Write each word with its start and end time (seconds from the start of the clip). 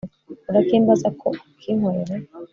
urakimbaza 0.49 1.09
ko 1.19 1.27
ukinkorere 1.51 2.15